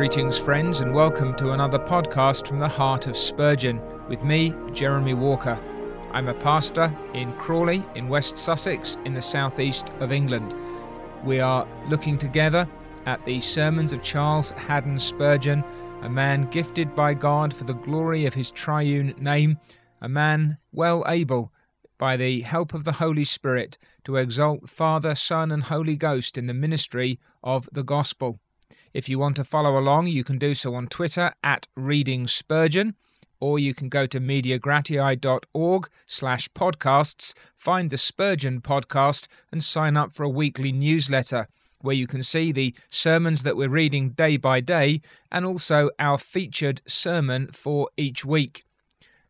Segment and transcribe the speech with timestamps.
[0.00, 5.12] Greetings, friends, and welcome to another podcast from the heart of Spurgeon with me, Jeremy
[5.12, 5.60] Walker.
[6.12, 10.54] I'm a pastor in Crawley, in West Sussex, in the southeast of England.
[11.22, 12.66] We are looking together
[13.04, 15.62] at the sermons of Charles Haddon Spurgeon,
[16.00, 19.58] a man gifted by God for the glory of his triune name,
[20.00, 21.52] a man well able,
[21.98, 26.46] by the help of the Holy Spirit, to exalt Father, Son, and Holy Ghost in
[26.46, 28.40] the ministry of the gospel.
[28.92, 32.96] If you want to follow along, you can do so on Twitter at Reading Spurgeon,
[33.38, 40.12] or you can go to mediagratiae.org slash podcasts, find the Spurgeon podcast, and sign up
[40.12, 41.46] for a weekly newsletter
[41.82, 46.18] where you can see the sermons that we're reading day by day and also our
[46.18, 48.64] featured sermon for each week.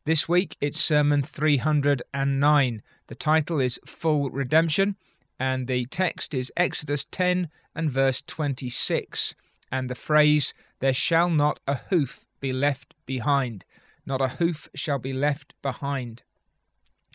[0.07, 2.83] This week it's Sermon 309.
[3.09, 4.97] The title is Full Redemption,
[5.39, 9.35] and the text is Exodus 10 and verse 26
[9.71, 13.65] and the phrase, There shall not a hoof be left behind.
[14.07, 16.23] Not a hoof shall be left behind.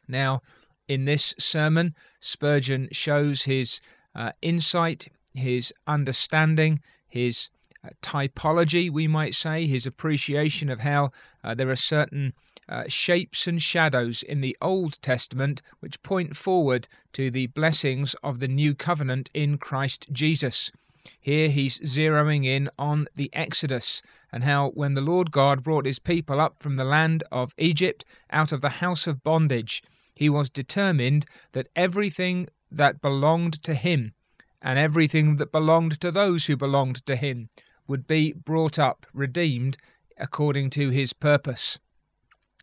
[0.07, 0.41] Now,
[0.87, 3.81] in this sermon, Spurgeon shows his
[4.13, 7.49] uh, insight, his understanding, his
[7.83, 11.11] uh, typology, we might say, his appreciation of how
[11.43, 12.33] uh, there are certain
[12.69, 18.39] uh, shapes and shadows in the Old Testament which point forward to the blessings of
[18.39, 20.71] the new covenant in Christ Jesus.
[21.19, 25.99] Here he's zeroing in on the Exodus and how when the Lord God brought his
[25.99, 29.83] people up from the land of Egypt out of the house of bondage,
[30.13, 34.13] he was determined that everything that belonged to him
[34.61, 37.49] and everything that belonged to those who belonged to him
[37.87, 39.77] would be brought up, redeemed,
[40.17, 41.77] according to his purpose.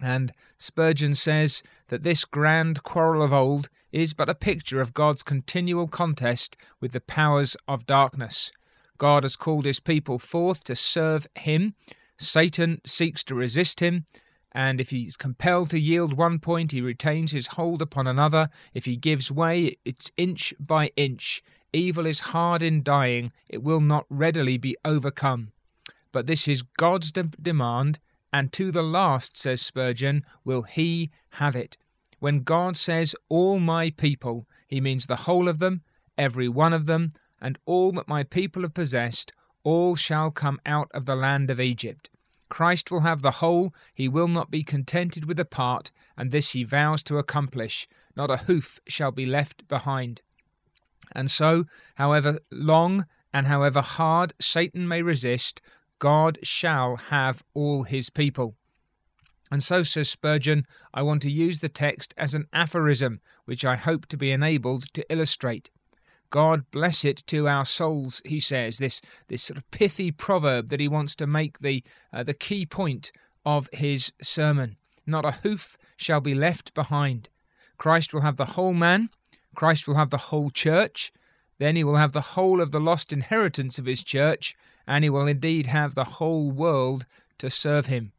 [0.01, 5.23] And Spurgeon says that this grand quarrel of old is but a picture of God's
[5.23, 8.51] continual contest with the powers of darkness.
[8.99, 11.75] God has called his people forth to serve him.
[12.19, 14.07] Satan seeks to resist him,
[14.53, 18.49] and if he is compelled to yield one point, he retains his hold upon another.
[18.75, 21.43] If he gives way, it's inch by inch.
[21.73, 25.53] Evil is hard in dying, it will not readily be overcome.
[26.13, 27.99] But this is God's de- demand,
[28.33, 31.79] and to the last, says Spurgeon, will he have it.
[32.23, 35.83] When God says, All my people, he means the whole of them,
[36.17, 37.11] every one of them,
[37.41, 39.33] and all that my people have possessed,
[39.65, 42.11] all shall come out of the land of Egypt.
[42.49, 46.51] Christ will have the whole, he will not be contented with a part, and this
[46.51, 47.89] he vows to accomplish.
[48.15, 50.23] Not a hoof shall be left behind.
[51.11, 51.65] And so,
[51.97, 55.61] however long and however hard Satan may resist,
[55.99, 58.55] God shall have all his people.
[59.53, 63.77] And so, says Spurgeon, I want to use the text as an aphorism, which I
[63.77, 65.69] hope to be enabled to illustrate.
[66.31, 70.81] God bless it to our souls, he says, this, this sort of pithy proverb that
[70.81, 73.13] he wants to make the, uh, the key point
[73.45, 74.79] of his sermon.
[75.07, 77.29] Not a hoof shall be left behind.
[77.77, 79.11] Christ will have the whole man,
[79.55, 81.13] Christ will have the whole church,
[81.59, 85.11] then he will have the whole of the lost inheritance of his church, and he
[85.11, 87.05] will indeed have the whole world
[87.37, 88.13] to serve him.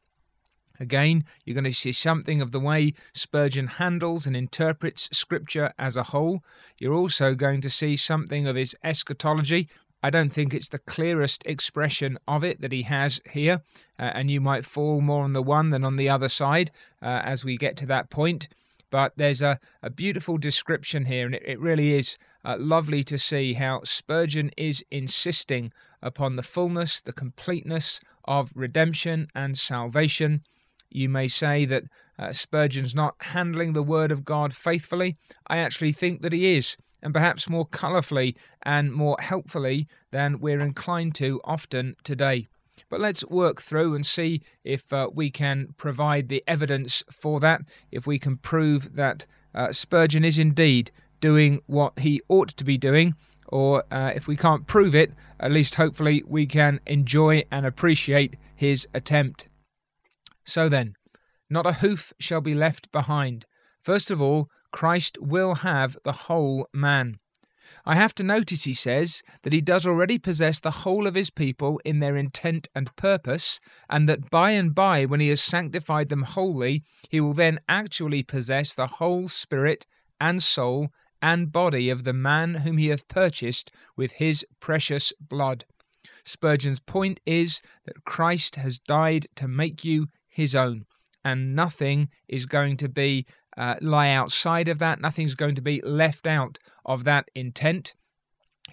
[0.83, 5.95] Again, you're going to see something of the way Spurgeon handles and interprets Scripture as
[5.95, 6.44] a whole.
[6.77, 9.69] You're also going to see something of his eschatology.
[10.03, 13.61] I don't think it's the clearest expression of it that he has here,
[13.97, 16.69] uh, and you might fall more on the one than on the other side
[17.01, 18.50] uh, as we get to that point.
[18.91, 23.17] But there's a, a beautiful description here, and it, it really is uh, lovely to
[23.17, 25.71] see how Spurgeon is insisting
[26.01, 30.44] upon the fullness, the completeness of redemption and salvation.
[30.94, 31.84] You may say that
[32.20, 35.18] uh, Spurgeon's not handling the Word of God faithfully.
[35.48, 40.59] I actually think that he is, and perhaps more colourfully and more helpfully than we're
[40.59, 42.48] inclined to often today.
[42.90, 47.62] But let's work through and see if uh, we can provide the evidence for that,
[47.92, 49.25] if we can prove that
[49.56, 53.16] uh, Spurgeon is indeed doing what he ought to be doing,
[53.48, 58.36] or uh, if we can't prove it, at least hopefully we can enjoy and appreciate
[58.56, 59.50] his attempt.
[60.45, 60.95] So then,
[61.50, 63.45] not a hoof shall be left behind.
[63.81, 67.19] First of all, Christ will have the whole man.
[67.86, 71.30] I have to notice, he says, that he does already possess the whole of his
[71.30, 73.60] people in their intent and purpose,
[73.90, 78.24] and that by and by, when he has sanctified them wholly, he will then actually
[78.24, 79.86] possess the whole spirit
[80.19, 80.89] and soul
[81.22, 85.66] and body of the man whom he hath purchased with his precious blood.
[86.25, 90.85] Spurgeon's point is that Christ has died to make you his own,
[91.24, 93.25] and nothing is going to be
[93.56, 95.00] uh, lie outside of that.
[95.00, 97.95] Nothing's going to be left out of that intent.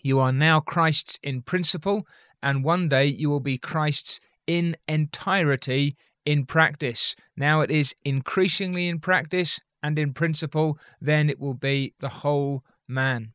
[0.02, 2.06] You are now Christ's in principle
[2.42, 7.14] and one day you will be Christ's in entirety in practice.
[7.36, 12.64] Now it is increasingly in practice and in principle, then it will be the whole
[12.86, 13.32] man.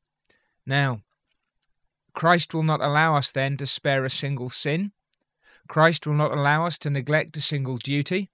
[0.66, 1.01] Now,
[2.13, 4.92] Christ will not allow us then to spare a single sin.
[5.68, 8.30] Christ will not allow us to neglect a single duty.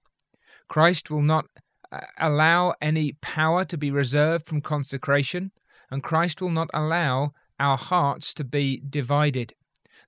[0.68, 1.46] Christ will not
[1.90, 5.52] uh, allow any power to be reserved from consecration,
[5.90, 9.54] and Christ will not allow our hearts to be divided.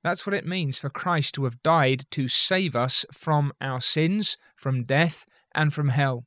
[0.03, 4.37] That's what it means for Christ to have died to save us from our sins,
[4.57, 6.27] from death, and from hell.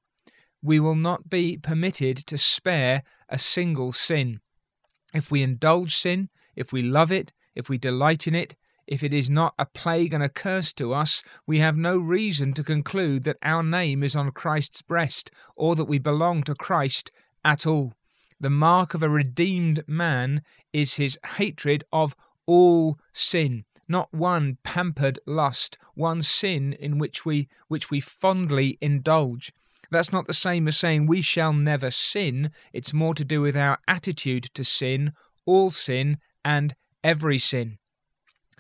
[0.63, 4.39] We will not be permitted to spare a single sin.
[5.13, 8.55] If we indulge sin, if we love it, if we delight in it,
[8.87, 12.53] if it is not a plague and a curse to us, we have no reason
[12.53, 17.11] to conclude that our name is on Christ's breast or that we belong to Christ
[17.43, 17.93] at all.
[18.39, 20.41] The mark of a redeemed man
[20.71, 27.49] is his hatred of all sin, not one pampered lust, one sin in which we
[27.67, 29.51] which we fondly indulge.
[29.89, 32.51] That's not the same as saying we shall never sin.
[32.73, 35.13] It's more to do with our attitude to sin,
[35.45, 37.79] all sin, and every sin.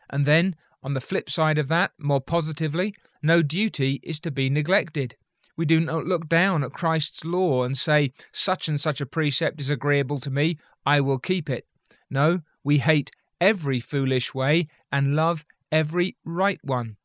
[0.09, 4.49] And then, on the flip side of that, more positively, no duty is to be
[4.49, 5.15] neglected.
[5.57, 9.59] We do not look down at Christ's law and say, such and such a precept
[9.59, 11.65] is agreeable to me, I will keep it.
[12.09, 13.11] No, we hate
[13.41, 16.97] every foolish way and love every right one.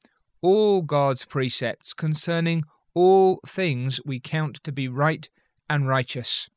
[0.43, 2.65] All God's precepts concerning
[2.95, 5.29] all things we count to be right
[5.71, 6.51] and righteous.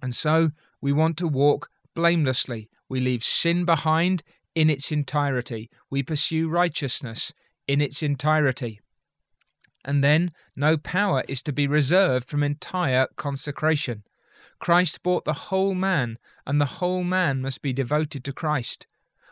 [0.00, 0.50] And so
[0.80, 2.68] we want to walk blamelessly.
[2.88, 4.22] We leave sin behind
[4.58, 5.70] in its entirety.
[5.88, 7.32] We pursue righteousness
[7.68, 8.80] in its entirety.
[9.84, 14.02] And then no power is to be reserved from entire consecration.
[14.58, 18.88] Christ bought the whole man, and the whole man must be devoted to Christ.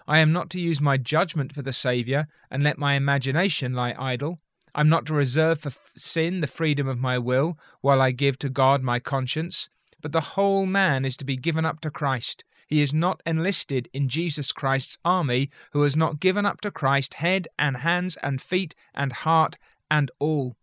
[0.06, 3.96] I am not to use my judgment for the Saviour and let my imagination lie
[3.98, 4.38] idle.
[4.76, 8.48] I'm not to reserve for sin the freedom of my will while I give to
[8.48, 9.70] God my conscience.
[10.00, 12.44] But the whole man is to be given up to Christ.
[12.66, 17.14] He is not enlisted in Jesus Christ's army who has not given up to Christ
[17.14, 19.56] head and hands and feet and heart
[19.90, 20.56] and all.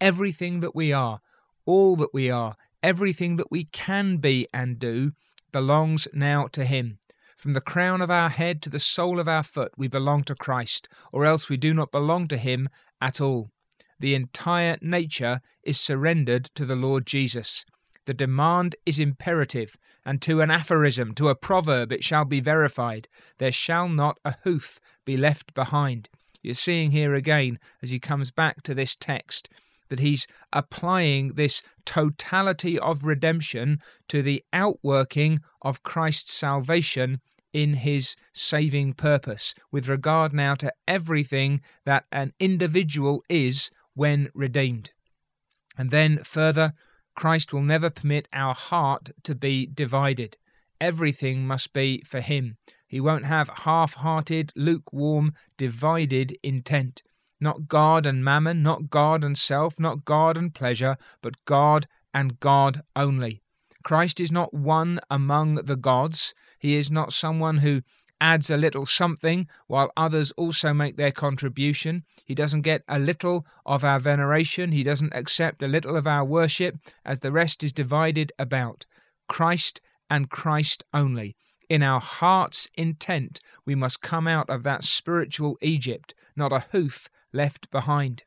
[0.00, 1.20] Everything that we are,
[1.64, 5.12] all that we are, everything that we can be and do
[5.52, 6.98] belongs now to Him.
[7.36, 10.34] From the crown of our head to the sole of our foot, we belong to
[10.34, 12.68] Christ, or else we do not belong to Him
[13.00, 13.50] at all.
[13.98, 17.64] The entire nature is surrendered to the Lord Jesus.
[18.06, 23.08] The demand is imperative, and to an aphorism, to a proverb, it shall be verified
[23.38, 26.08] there shall not a hoof be left behind.
[26.40, 29.48] You're seeing here again, as he comes back to this text,
[29.88, 37.20] that he's applying this totality of redemption to the outworking of Christ's salvation
[37.52, 44.92] in his saving purpose, with regard now to everything that an individual is when redeemed.
[45.76, 46.74] And then further,
[47.16, 50.36] Christ will never permit our heart to be divided.
[50.80, 52.58] Everything must be for Him.
[52.86, 57.02] He won't have half hearted, lukewarm, divided intent.
[57.40, 62.38] Not God and mammon, not God and self, not God and pleasure, but God and
[62.38, 63.42] God only.
[63.82, 66.34] Christ is not one among the gods.
[66.58, 67.82] He is not someone who
[68.20, 72.04] adds a little something while others also make their contribution.
[72.24, 74.72] He doesn't get a little of our veneration.
[74.72, 78.86] He doesn't accept a little of our worship as the rest is divided about.
[79.28, 81.36] Christ and Christ only.
[81.68, 87.08] In our heart's intent, we must come out of that spiritual Egypt, not a hoof
[87.32, 88.22] left behind.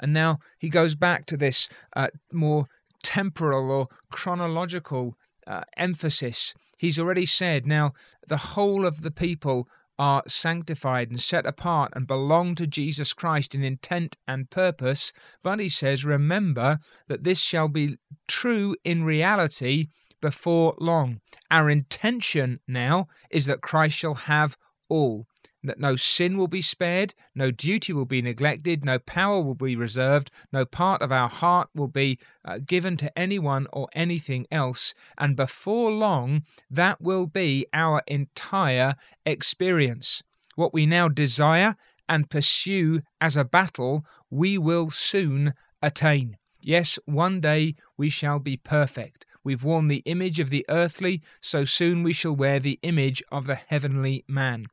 [0.00, 2.66] And now he goes back to this uh, more
[3.02, 5.16] temporal or chronological
[5.48, 6.54] uh, emphasis.
[6.76, 7.92] He's already said, now
[8.26, 9.66] the whole of the people
[9.98, 15.12] are sanctified and set apart and belong to Jesus Christ in intent and purpose.
[15.42, 16.78] But he says, remember
[17.08, 19.86] that this shall be true in reality
[20.20, 21.20] before long.
[21.50, 24.56] Our intention now is that Christ shall have
[24.88, 25.26] all
[25.64, 29.74] that no sin will be spared, no duty will be neglected, no power will be
[29.76, 34.94] reserved, no part of our heart will be uh, given to anyone or anything else.
[35.16, 38.94] And before long, that will be our entire
[39.26, 40.22] experience.
[40.54, 41.76] What we now desire
[42.08, 46.36] and pursue as a battle, we will soon attain.
[46.60, 49.24] Yes, one day we shall be perfect.
[49.44, 53.46] We've worn the image of the earthly, so soon we shall wear the image of
[53.46, 54.66] the heavenly man.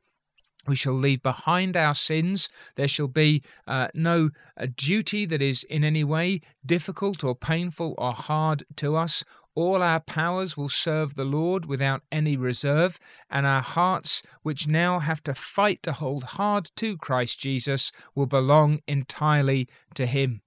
[0.66, 2.48] We shall leave behind our sins.
[2.74, 7.94] There shall be uh, no uh, duty that is in any way difficult or painful
[7.98, 9.24] or hard to us.
[9.56, 14.98] all our powers will serve the Lord without any reserve, and our hearts, which now
[14.98, 20.42] have to fight to hold hard to Christ Jesus, will belong entirely to Him.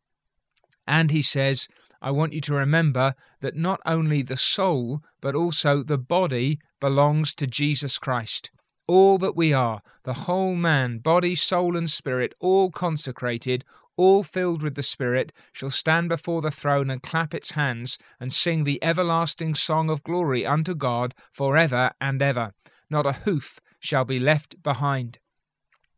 [0.87, 1.67] And he says,
[2.01, 7.33] I want you to remember that not only the soul, but also the body belongs
[7.35, 8.51] to Jesus Christ.
[8.89, 13.63] All that we are, the whole man, body, soul, and spirit, all consecrated,
[13.95, 18.33] all filled with the Spirit, shall stand before the throne and clap its hands, and
[18.33, 22.53] sing the everlasting song of glory unto God for ever and ever.
[22.89, 25.19] Not a hoof shall be left behind.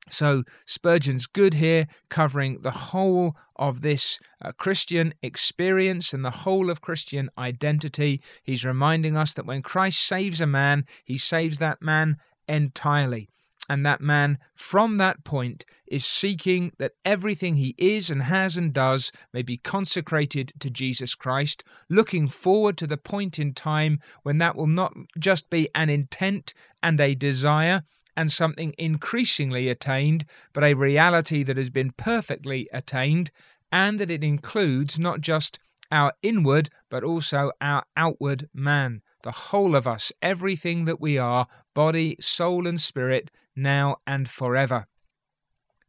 [0.09, 6.69] So Spurgeon's good here, covering the whole of this uh, Christian experience and the whole
[6.69, 8.21] of Christian identity.
[8.43, 12.17] He's reminding us that when Christ saves a man, he saves that man
[12.51, 13.29] entirely.
[13.69, 18.73] And that man, from that point, is seeking that everything he is and has and
[18.73, 24.39] does may be consecrated to Jesus Christ, looking forward to the point in time when
[24.39, 26.53] that will not just be an intent
[26.83, 27.83] and a desire
[28.17, 33.31] and something increasingly attained, but a reality that has been perfectly attained,
[33.71, 35.59] and that it includes not just
[35.91, 41.47] our inward, but also our outward man the whole of us, everything that we are,
[41.73, 44.87] body, soul, and spirit, now and forever.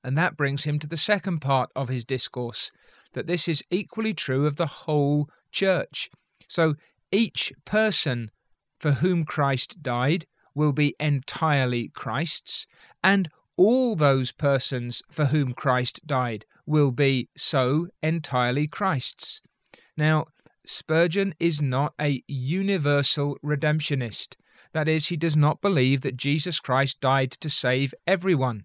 [0.04, 2.72] And that brings him to the second part of his discourse
[3.12, 6.10] that this is equally true of the whole church.
[6.48, 6.74] So
[7.10, 8.30] each person
[8.80, 12.66] for whom Christ died will be entirely Christ's,
[13.02, 19.40] and all those persons for whom Christ died will be so entirely Christ's.
[19.96, 20.26] Now,
[20.64, 24.36] Spurgeon is not a universal redemptionist.
[24.72, 28.64] That is, he does not believe that Jesus Christ died to save everyone.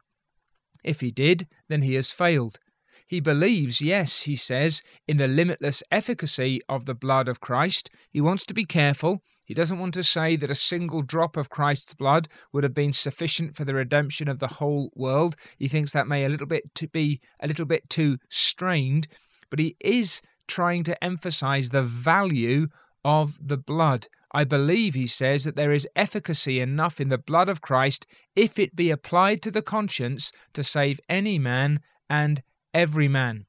[0.84, 2.60] If he did, then he has failed.
[3.08, 7.90] He believes, yes, he says, in the limitless efficacy of the blood of Christ.
[8.10, 9.22] He wants to be careful.
[9.46, 12.92] He doesn't want to say that a single drop of Christ's blood would have been
[12.92, 15.38] sufficient for the redemption of the whole world.
[15.58, 19.08] He thinks that may a little bit to be a little bit too strained,
[19.50, 22.68] but he is trying to emphasize the value
[23.06, 24.08] of the blood.
[24.32, 28.06] I believe, he says, that there is efficacy enough in the blood of Christ
[28.36, 31.80] if it be applied to the conscience to save any man
[32.10, 32.44] and
[32.74, 33.46] every man.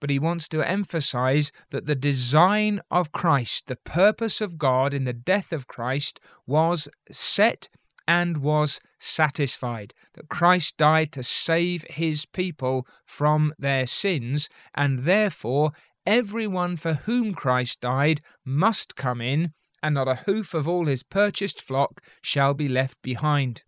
[0.00, 5.04] But he wants to emphasize that the design of Christ, the purpose of God in
[5.04, 7.68] the death of Christ, was set
[8.08, 9.92] and was satisfied.
[10.14, 15.72] That Christ died to save his people from their sins, and therefore
[16.06, 21.02] everyone for whom Christ died must come in, and not a hoof of all his
[21.02, 23.62] purchased flock shall be left behind.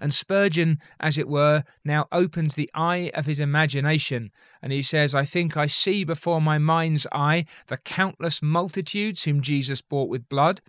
[0.00, 4.30] And Spurgeon, as it were, now opens the eye of his imagination,
[4.62, 9.42] and he says, I think I see before my mind's eye the countless multitudes whom
[9.42, 10.62] Jesus bought with blood.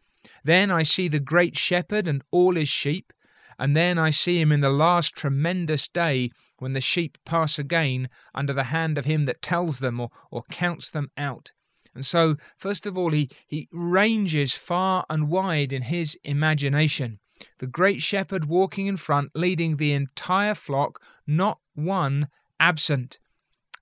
[0.44, 3.14] Then I see the great shepherd and all his sheep.
[3.58, 8.10] And then I see him in the last tremendous day when the sheep pass again
[8.34, 11.52] under the hand of him that tells them or, or counts them out.
[11.94, 17.20] And so, first of all, he, he ranges far and wide in his imagination.
[17.60, 22.30] The great shepherd walking in front, leading the entire flock, not one
[22.60, 23.20] absent.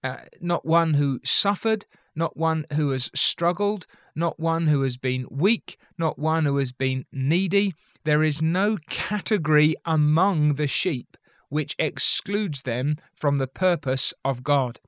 [0.02, 1.86] Uh, not one who suffered,
[2.16, 3.86] not one who has struggled,
[4.16, 7.74] not one who has been weak, not one who has been needy.
[8.06, 11.18] There is no category among the sheep
[11.50, 14.80] which excludes them from the purpose of God.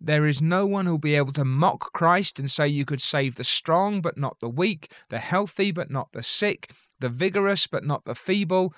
[0.00, 3.34] There is no one who'll be able to mock Christ and say you could save
[3.34, 7.84] the strong but not the weak, the healthy but not the sick, the vigorous but
[7.84, 8.72] not the feeble.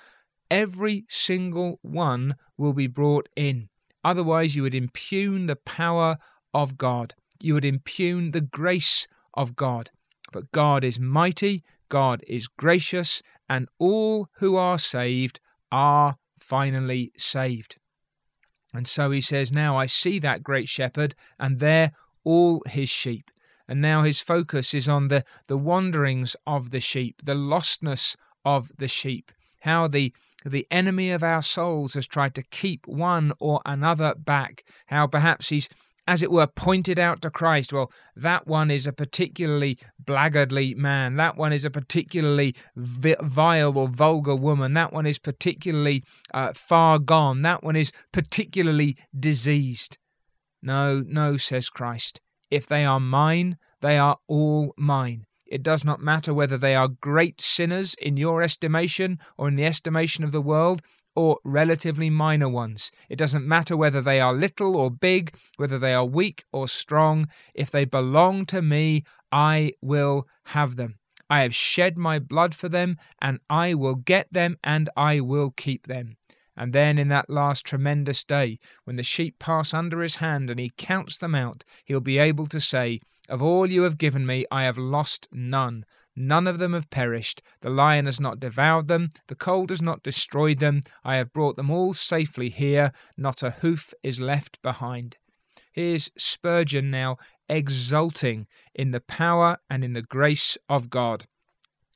[0.49, 3.69] Every single one will be brought in.
[4.03, 6.17] Otherwise, you would impugn the power
[6.53, 7.13] of God.
[7.39, 9.91] You would impugn the grace of God.
[10.31, 15.39] But God is mighty, God is gracious, and all who are saved
[15.71, 17.77] are finally saved.
[18.73, 21.91] And so he says, Now I see that great shepherd, and there
[22.23, 23.31] all his sheep.
[23.67, 28.71] And now his focus is on the, the wanderings of the sheep, the lostness of
[28.77, 30.13] the sheep, how the
[30.43, 35.49] the enemy of our souls has tried to keep one or another back, how perhaps
[35.49, 35.69] he's
[36.11, 37.71] as it were, pointed out to Christ.
[37.71, 41.15] Well, that one is a particularly blackguardly man.
[41.15, 44.73] That one is a particularly vile or vulgar woman.
[44.73, 46.03] That one is particularly
[46.33, 47.43] uh, far gone.
[47.43, 49.97] That one is particularly diseased.
[50.61, 52.19] No, no, says Christ.
[52.49, 55.23] If they are mine, they are all mine.
[55.47, 59.65] It does not matter whether they are great sinners in your estimation or in the
[59.65, 60.81] estimation of the world
[61.15, 62.91] or relatively minor ones.
[63.09, 67.27] It doesn't matter whether they are little or big, whether they are weak or strong.
[67.53, 70.95] If they belong to me, I will have them.
[71.29, 75.51] I have shed my blood for them, and I will get them, and I will
[75.51, 76.17] keep them.
[76.57, 80.59] And then in that last tremendous day, when the sheep pass under his hand and
[80.59, 82.99] he counts them out, he'll be able to say,
[83.29, 85.85] Of all you have given me, I have lost none.
[86.15, 87.41] None of them have perished.
[87.61, 89.09] The lion has not devoured them.
[89.27, 90.81] The cold has not destroyed them.
[91.03, 92.91] I have brought them all safely here.
[93.17, 95.17] Not a hoof is left behind.
[95.71, 101.27] Here's Spurgeon now exulting in the power and in the grace of God.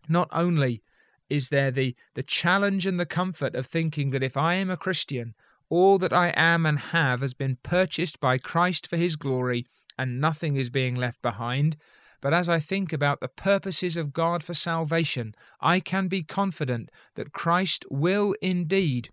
[0.07, 0.81] Not only
[1.29, 4.77] is there the, the challenge and the comfort of thinking that if I am a
[4.77, 5.34] Christian,
[5.69, 9.65] all that I am and have has been purchased by Christ for his glory,
[9.98, 11.77] and nothing is being left behind.
[12.25, 16.89] But as I think about the purposes of God for salvation, I can be confident
[17.13, 19.12] that Christ will indeed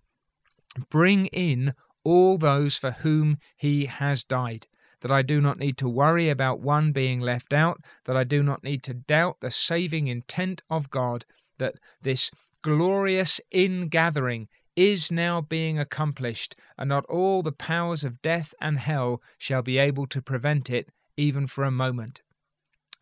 [0.88, 4.66] bring in all those for whom he has died.
[5.02, 8.42] That I do not need to worry about one being left out, that I do
[8.42, 11.26] not need to doubt the saving intent of God,
[11.58, 12.30] that this
[12.62, 19.20] glorious ingathering is now being accomplished, and not all the powers of death and hell
[19.36, 20.88] shall be able to prevent it,
[21.18, 22.22] even for a moment.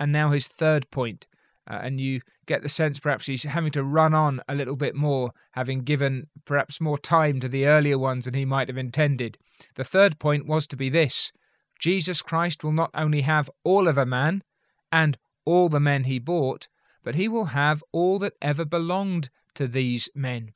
[0.00, 1.26] And now his third point,
[1.70, 4.94] uh, and you get the sense perhaps he's having to run on a little bit
[4.96, 9.36] more, having given perhaps more time to the earlier ones than he might have intended.
[9.76, 11.32] The third point was to be this
[11.78, 14.42] Jesus Christ will not only have all of a man
[14.90, 16.66] and all the men he bought,
[17.04, 20.52] but he will have all that ever belonged to these men.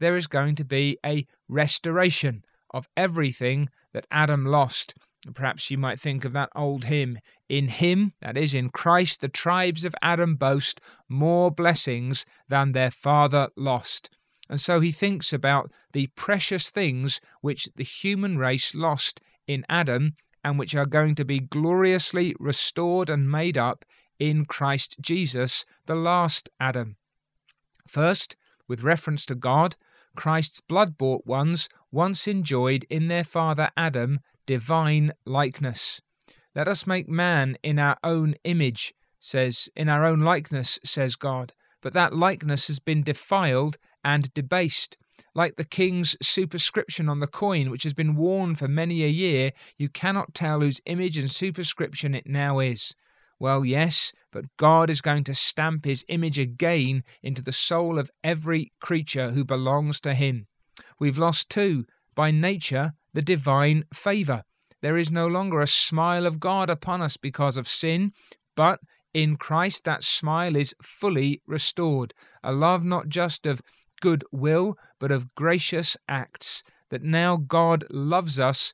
[0.00, 4.94] There is going to be a restoration of everything that Adam lost.
[5.34, 9.28] Perhaps you might think of that old hymn In him, that is, in Christ, the
[9.28, 14.10] tribes of Adam boast more blessings than their father lost.
[14.48, 20.14] And so he thinks about the precious things which the human race lost in Adam
[20.44, 23.84] and which are going to be gloriously restored and made up
[24.18, 26.96] in Christ Jesus, the last Adam.
[27.86, 29.76] First, with reference to God,
[30.16, 36.00] Christ's blood bought ones once enjoyed in their father Adam divine likeness.
[36.54, 41.52] Let us make man in our own image, says, in our own likeness, says God.
[41.82, 44.96] But that likeness has been defiled and debased.
[45.34, 49.52] Like the king's superscription on the coin, which has been worn for many a year,
[49.76, 52.94] you cannot tell whose image and superscription it now is.
[53.38, 58.10] Well, yes, but God is going to stamp his image again into the soul of
[58.24, 60.46] every creature who belongs to him.
[60.98, 61.84] We've lost, too,
[62.14, 64.42] by nature, the divine favour.
[64.80, 68.12] There is no longer a smile of God upon us because of sin,
[68.54, 68.80] but
[69.14, 72.14] in Christ that smile is fully restored.
[72.44, 73.62] A love not just of
[74.00, 76.62] good will, but of gracious acts.
[76.90, 78.72] That now God loves us,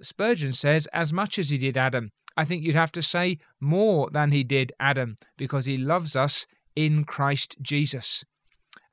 [0.00, 2.10] Spurgeon says, as much as he did Adam.
[2.36, 6.46] I think you'd have to say more than he did Adam, because he loves us
[6.74, 8.24] in Christ Jesus.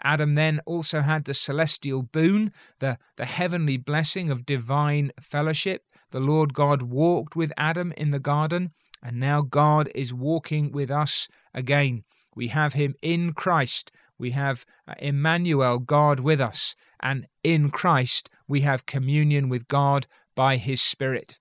[0.01, 5.83] Adam then also had the celestial boon, the, the heavenly blessing of divine fellowship.
[6.11, 8.71] The Lord God walked with Adam in the garden,
[9.03, 12.03] and now God is walking with us again.
[12.35, 13.91] We have him in Christ.
[14.17, 16.75] We have uh, Emmanuel, God with us.
[17.01, 21.39] And in Christ, we have communion with God by his Spirit.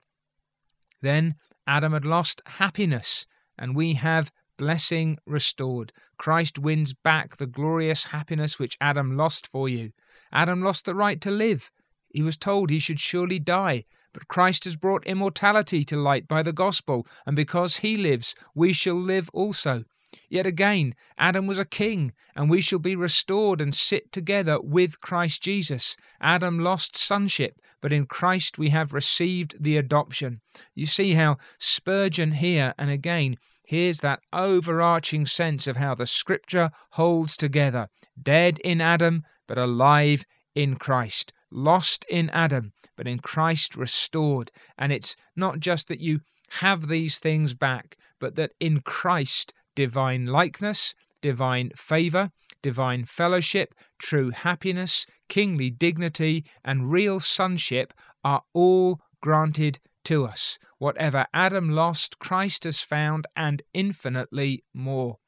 [1.00, 5.92] Then Adam had lost happiness, and we have blessing restored.
[6.18, 9.92] Christ wins back the glorious happiness which Adam lost for you.
[10.30, 11.70] Adam lost the right to live.
[12.10, 16.42] He was told he should surely die, but Christ has brought immortality to light by
[16.42, 19.84] the gospel, and because he lives, we shall live also.
[20.28, 25.00] Yet again, Adam was a king, and we shall be restored and sit together with
[25.00, 25.96] Christ Jesus.
[26.20, 30.40] Adam lost sonship, but in Christ we have received the adoption.
[30.74, 33.36] You see how Spurgeon here and again
[33.68, 37.88] here's that overarching sense of how the Scripture holds together
[38.20, 41.34] dead in Adam, but alive in Christ.
[41.50, 44.50] Lost in Adam, but in Christ restored.
[44.78, 46.20] And it's not just that you
[46.60, 54.30] have these things back, but that in Christ divine likeness, divine favour, divine fellowship, true
[54.30, 60.58] happiness, kingly dignity, and real sonship are all granted to us.
[60.78, 65.18] Whatever Adam lost, Christ has found, and infinitely more.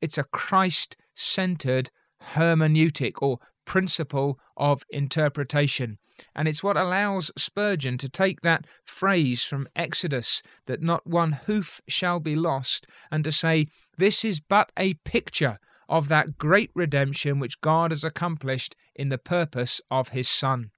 [0.00, 1.92] It's a Christ centered
[2.34, 5.98] hermeneutic or principle of interpretation.
[6.34, 11.80] And it's what allows Spurgeon to take that phrase from Exodus, that not one hoof
[11.88, 13.66] shall be lost, and to say,
[13.98, 19.18] this is but a picture of that great redemption which God has accomplished in the
[19.18, 20.70] purpose of his Son.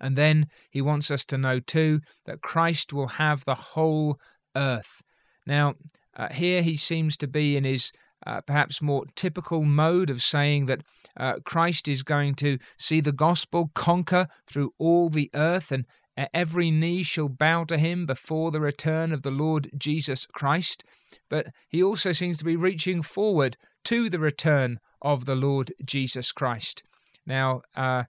[0.00, 4.18] And then he wants us to know too that Christ will have the whole
[4.54, 5.02] earth.
[5.46, 5.74] Now,
[6.16, 7.92] uh, here he seems to be in his
[8.26, 10.82] uh, perhaps more typical mode of saying that
[11.16, 15.86] uh, Christ is going to see the gospel conquer through all the earth and
[16.32, 20.84] every knee shall bow to him before the return of the Lord Jesus Christ.
[21.28, 26.32] But he also seems to be reaching forward to the return of the Lord Jesus
[26.32, 26.82] Christ.
[27.26, 28.04] Now, uh,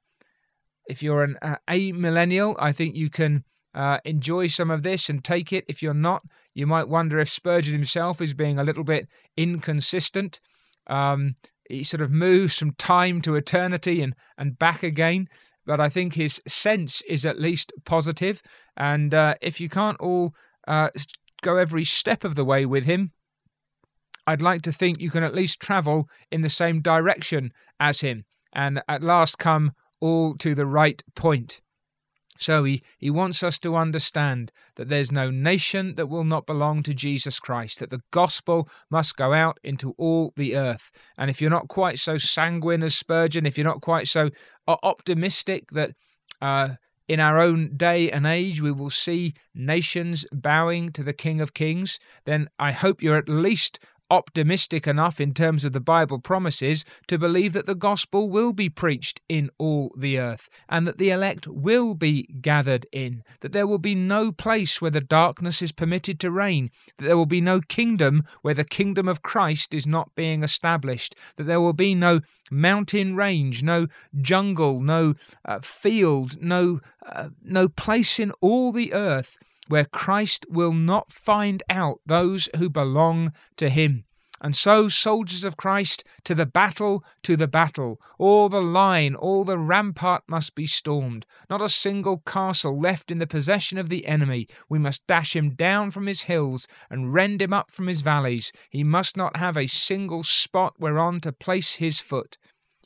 [0.88, 3.44] if you're an uh, amillennial, I think you can
[3.78, 5.64] uh, enjoy some of this and take it.
[5.68, 6.24] If you're not,
[6.56, 10.40] you might wonder if Spurgeon himself is being a little bit inconsistent.
[10.88, 11.36] Um,
[11.70, 15.28] he sort of moves from time to eternity and, and back again.
[15.64, 18.42] But I think his sense is at least positive.
[18.76, 20.34] And uh, if you can't all
[20.68, 20.90] uh,
[21.44, 23.12] go every step of the way with him,
[24.26, 28.26] I'd like to think you can at least travel in the same direction as him
[28.54, 31.62] and at last come all to the right point.
[32.40, 36.84] So he, he wants us to understand that there's no nation that will not belong
[36.84, 40.92] to Jesus Christ, that the gospel must go out into all the earth.
[41.18, 44.30] And if you're not quite so sanguine as Spurgeon, if you're not quite so
[44.68, 45.92] optimistic that
[46.42, 46.70] uh,
[47.08, 51.54] in our own day and age we will see nations bowing to the King of
[51.54, 56.86] Kings, then I hope you're at least optimistic enough in terms of the Bible promises
[57.08, 61.10] to believe that the gospel will be preached in all the earth and that the
[61.10, 65.72] elect will be gathered in, that there will be no place where the darkness is
[65.72, 69.88] permitted to reign, that there will be no kingdom where the kingdom of Christ is
[69.88, 73.88] not being established, that there will be no mountain range, no
[74.22, 75.16] jungle, no
[75.46, 79.38] uh, field, no uh, no place in all the earth
[79.70, 84.06] where Christ will not find out those who belong to him.
[84.40, 88.00] And so, soldiers of Christ, to the battle, to the battle.
[88.20, 91.26] All the line, all the rampart must be stormed.
[91.50, 94.48] Not a single castle left in the possession of the enemy.
[94.70, 98.52] We must dash him down from his hills and rend him up from his valleys.
[98.70, 102.38] He must not have a single spot whereon to place his foot.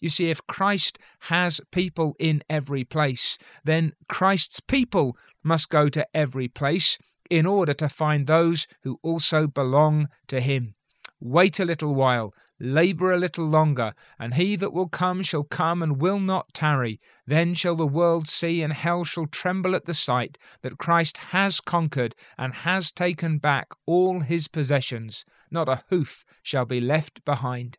[0.02, 6.08] You see, if Christ has people in every place, then Christ's people must go to
[6.14, 6.98] every place
[7.30, 10.74] in order to find those who also belong to him.
[11.22, 15.84] Wait a little while, labour a little longer, and he that will come shall come
[15.84, 17.00] and will not tarry.
[17.28, 21.60] Then shall the world see, and hell shall tremble at the sight, that Christ has
[21.60, 25.24] conquered and has taken back all his possessions.
[25.52, 27.78] Not a hoof shall be left behind.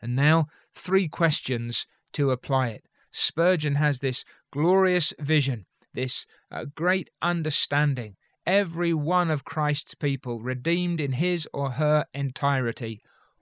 [0.00, 0.46] And now,
[0.78, 2.84] three questions to apply it.
[3.10, 8.16] Spurgeon has this glorious vision, this uh, great understanding.
[8.46, 13.00] Every one of Christ's people redeemed in his or her entirety,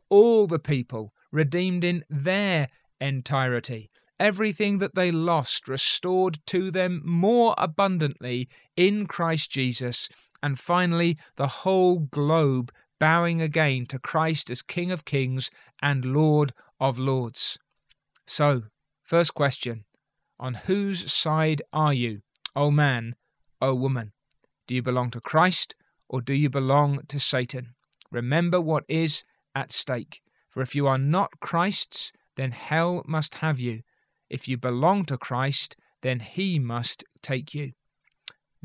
[0.09, 2.69] all the people redeemed in their
[3.01, 10.09] entirety, everything that they lost restored to them more abundantly in Christ Jesus,
[10.43, 15.51] and finally the whole globe bowing again to Christ as King of Kings
[15.83, 17.59] and Lord of Lords.
[18.27, 18.65] So,
[19.03, 19.85] first question
[20.39, 22.23] On whose side are you,
[22.55, 23.17] O man,
[23.61, 24.13] O woman?
[24.67, 25.75] Do you belong to Christ
[26.09, 27.75] or do you belong to Satan?
[28.11, 30.23] Remember what is at stake.
[30.49, 33.83] For if you are not Christ's, then hell must have you.
[34.29, 37.73] If you belong to Christ, then he must take you.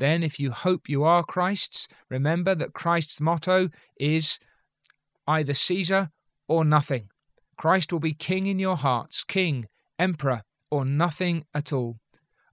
[0.02, 3.68] Then, if you hope you are Christ's, remember that Christ's motto
[4.00, 4.40] is
[5.28, 6.10] either Caesar
[6.48, 7.06] or nothing.
[7.56, 9.66] Christ will be king in your hearts, king,
[10.00, 12.00] emperor, or nothing at all.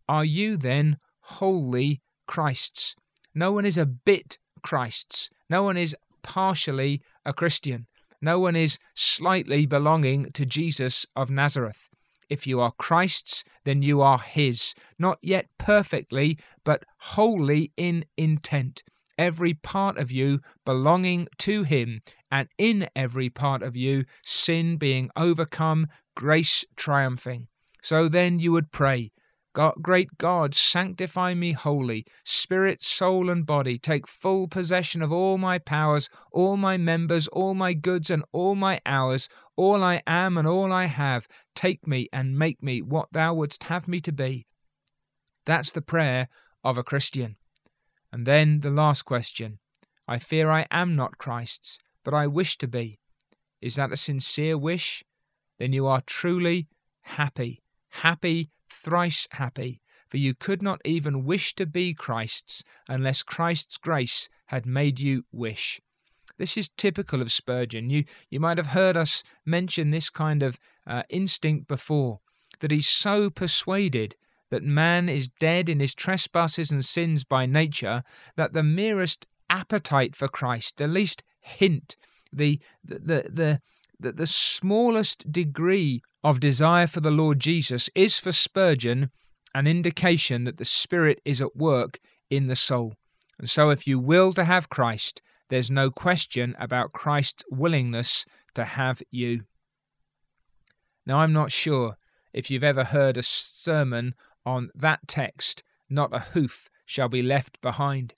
[0.07, 2.95] Are you then wholly Christ's?
[3.33, 5.31] No one is a bit Christ's.
[5.49, 7.87] No one is partially a Christian.
[8.21, 11.88] No one is slightly belonging to Jesus of Nazareth.
[12.29, 18.83] If you are Christ's, then you are His, not yet perfectly, but wholly in intent.
[19.17, 21.99] Every part of you belonging to Him,
[22.31, 27.47] and in every part of you, sin being overcome, grace triumphing.
[27.81, 29.11] So then you would pray,
[29.53, 33.79] God, great God, sanctify me wholly, spirit, soul, and body.
[33.79, 38.53] Take full possession of all my powers, all my members, all my goods, and all
[38.55, 41.27] my hours, all I am and all I have.
[41.55, 44.45] Take me and make me what thou wouldst have me to be.
[45.45, 46.27] That's the prayer
[46.63, 47.35] of a Christian.
[48.11, 49.59] And then the last question
[50.07, 52.99] I fear I am not Christ's, but I wish to be.
[53.61, 55.03] Is that a sincere wish?
[55.57, 56.67] Then you are truly
[57.01, 63.77] happy, happy thrice happy, for you could not even wish to be Christ's unless Christ's
[63.77, 65.79] grace had made you wish.
[66.37, 67.89] This is typical of Spurgeon.
[67.89, 72.21] You, you might have heard us mention this kind of uh, instinct before,
[72.61, 74.15] that he's so persuaded
[74.49, 78.03] that man is dead in his trespasses and sins by nature
[78.35, 81.95] that the merest appetite for Christ, the least hint,
[82.31, 83.61] the, the, the, the
[83.99, 89.11] that the smallest degree of desire for the Lord Jesus is for Spurgeon
[89.53, 92.93] an indication that the Spirit is at work in the soul.
[93.37, 98.63] And so, if you will to have Christ, there's no question about Christ's willingness to
[98.63, 99.43] have you.
[101.05, 101.97] Now, I'm not sure
[102.33, 104.13] if you've ever heard a sermon
[104.45, 108.13] on that text, not a hoof shall be left behind.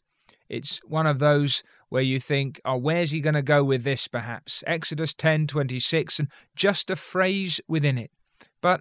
[0.50, 4.08] It's one of those where you think, oh, where's he going to go with this,
[4.08, 4.64] perhaps?
[4.66, 8.12] Exodus 10 26, and just a phrase within it.
[8.62, 8.80] But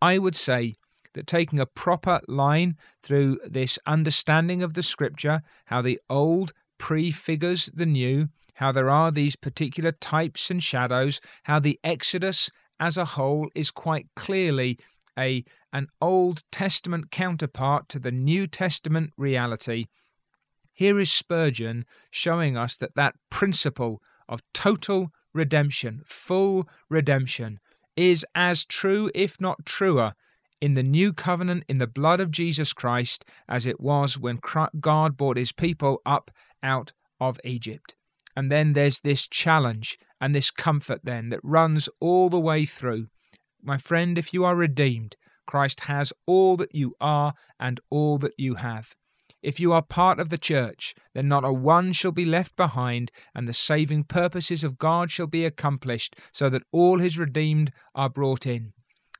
[0.00, 0.76] I would say
[1.14, 7.66] that taking a proper line through this understanding of the scripture, how the old prefigures
[7.74, 12.48] the new, how there are these particular types and shadows, how the Exodus
[12.78, 14.78] as a whole is quite clearly
[15.18, 19.86] a an Old Testament counterpart to the New Testament reality.
[20.74, 27.60] Here is Spurgeon showing us that that principle of total redemption, full redemption,
[27.96, 30.14] is as true, if not truer,
[30.60, 34.38] in the new covenant in the blood of Jesus Christ as it was when
[34.80, 36.30] God brought his people up
[36.62, 37.96] out of Egypt.
[38.36, 43.08] And then there's this challenge and this comfort then that runs all the way through.
[43.60, 48.34] My friend, if you are redeemed, Christ has all that you are and all that
[48.38, 48.94] you have.
[49.42, 53.10] If you are part of the church, then not a one shall be left behind,
[53.34, 58.08] and the saving purposes of God shall be accomplished, so that all his redeemed are
[58.08, 58.72] brought in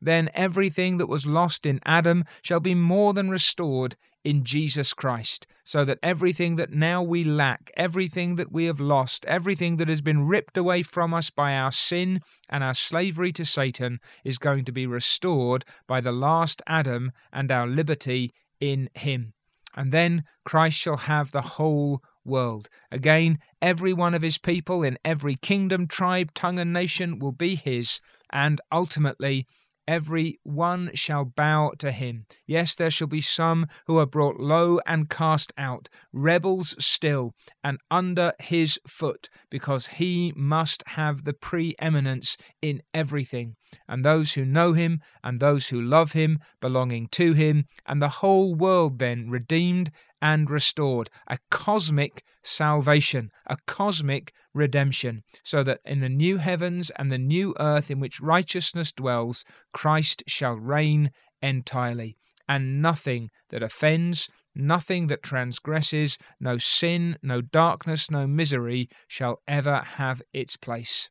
[0.03, 5.47] then everything that was lost in Adam shall be more than restored in Jesus Christ,
[5.65, 10.01] so that everything that now we lack, everything that we have lost, everything that has
[10.01, 14.65] been ripped away from us by our sin and our slavery to Satan is going
[14.65, 19.33] to be restored by the last Adam and our liberty in him.
[19.75, 22.69] And then Christ shall have the whole world.
[22.91, 27.55] Again, every one of his people in every kingdom, tribe, tongue, and nation will be
[27.55, 29.47] his, and ultimately
[29.87, 32.27] every one shall bow to him.
[32.47, 37.79] Yes, there shall be some who are brought low and cast out, rebels still, and
[37.91, 43.57] under his foot, because he must have the preeminence in everything.
[43.89, 48.09] And those who know him, and those who love him, belonging to him, and the
[48.09, 49.91] whole world then redeemed
[50.23, 57.11] and restored, a cosmic salvation, a cosmic redemption, so that in the new heavens and
[57.11, 61.11] the new earth in which righteousness dwells, Christ shall reign
[61.43, 62.17] entirely,
[62.49, 69.83] and nothing that offends, nothing that transgresses, no sin, no darkness, no misery shall ever
[69.97, 71.11] have its place.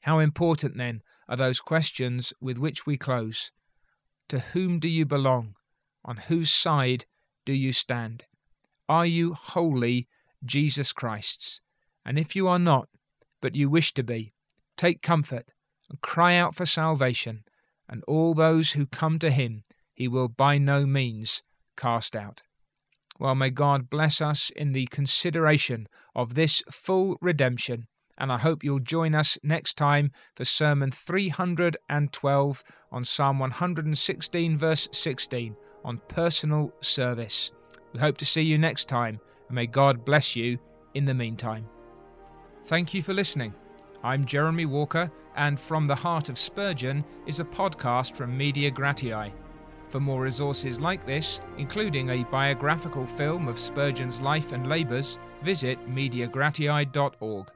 [0.00, 3.52] How important, then, are those questions with which we close?
[4.30, 5.54] To whom do you belong?
[6.04, 7.04] On whose side
[7.44, 8.24] do you stand?
[8.88, 10.08] Are you wholly
[10.44, 11.60] Jesus Christ's?
[12.04, 12.88] And if you are not,
[13.40, 14.32] but you wish to be,
[14.76, 15.50] take comfort
[15.88, 17.44] and cry out for salvation,
[17.88, 19.62] and all those who come to him
[19.94, 21.42] he will by no means
[21.76, 22.42] cast out.
[23.18, 28.64] Well, may God bless us in the consideration of this full redemption, and I hope
[28.64, 36.72] you'll join us next time for Sermon 312 on Psalm 116, verse 16 on personal
[36.80, 37.52] service.
[37.92, 40.58] We hope to see you next time, and may God bless you
[40.94, 41.66] in the meantime.
[42.64, 43.54] Thank you for listening.
[44.02, 49.32] I'm Jeremy Walker, and From the Heart of Spurgeon is a podcast from Media Gratiae.
[49.88, 55.78] For more resources like this, including a biographical film of Spurgeon's life and labours, visit
[55.88, 57.50] mediagratiae.org.